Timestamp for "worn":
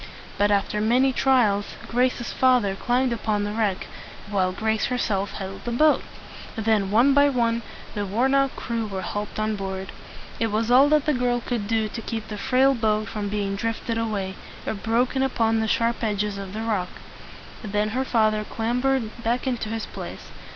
8.03-8.33